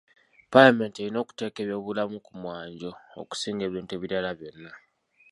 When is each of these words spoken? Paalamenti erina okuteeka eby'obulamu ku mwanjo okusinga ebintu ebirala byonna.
Paalamenti 0.51 0.97
erina 1.01 1.19
okuteeka 1.23 1.59
eby'obulamu 1.61 2.17
ku 2.25 2.31
mwanjo 2.41 2.91
okusinga 3.21 3.63
ebintu 3.65 3.91
ebirala 3.93 4.31
byonna. 4.39 4.71